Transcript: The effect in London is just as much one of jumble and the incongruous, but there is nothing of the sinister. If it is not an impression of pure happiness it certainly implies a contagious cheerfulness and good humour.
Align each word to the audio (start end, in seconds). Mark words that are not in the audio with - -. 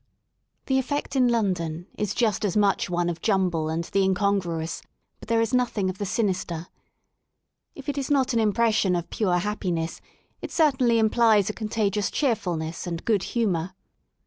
The 0.65 0.79
effect 0.79 1.15
in 1.15 1.27
London 1.27 1.85
is 1.95 2.15
just 2.15 2.43
as 2.43 2.57
much 2.57 2.89
one 2.89 3.07
of 3.07 3.21
jumble 3.21 3.69
and 3.69 3.83
the 3.83 4.01
incongruous, 4.01 4.81
but 5.19 5.29
there 5.29 5.41
is 5.41 5.53
nothing 5.53 5.91
of 5.91 5.99
the 5.99 6.07
sinister. 6.07 6.69
If 7.75 7.87
it 7.87 7.99
is 7.99 8.09
not 8.09 8.33
an 8.33 8.39
impression 8.39 8.95
of 8.95 9.11
pure 9.11 9.37
happiness 9.37 10.01
it 10.41 10.51
certainly 10.51 10.97
implies 10.97 11.51
a 11.51 11.53
contagious 11.53 12.09
cheerfulness 12.09 12.87
and 12.87 13.05
good 13.05 13.21
humour. 13.37 13.75